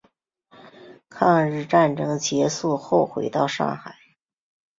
[1.09, 3.97] 抗日战争结束后回到上海。